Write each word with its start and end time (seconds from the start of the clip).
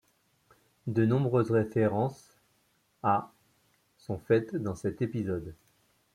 De 0.87 1.05
nombreuses 1.05 1.51
références 1.51 2.39
à 3.03 3.31
sont 3.99 4.17
faites 4.17 4.55
dans 4.55 4.73
cet 4.73 5.03
épisode. 5.03 5.53